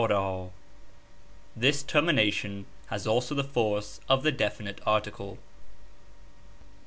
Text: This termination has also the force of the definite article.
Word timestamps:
This 1.55 1.83
termination 1.83 2.65
has 2.87 3.05
also 3.05 3.35
the 3.35 3.43
force 3.43 3.99
of 4.09 4.23
the 4.23 4.31
definite 4.31 4.81
article. 4.83 5.37